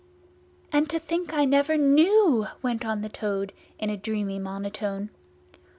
"And 0.73 0.89
to 0.89 0.97
think 0.99 1.31
I 1.31 1.45
never 1.45 1.77
knew!" 1.77 2.47
went 2.63 2.83
on 2.83 3.01
the 3.03 3.07
Toad 3.09 3.53
in 3.77 3.91
a 3.91 3.97
dreamy 3.97 4.39
monotone. 4.39 5.11